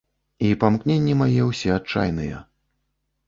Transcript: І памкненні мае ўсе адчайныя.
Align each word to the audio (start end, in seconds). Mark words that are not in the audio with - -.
І 0.45 0.47
памкненні 0.63 1.13
мае 1.19 1.41
ўсе 1.49 1.69
адчайныя. 1.75 2.41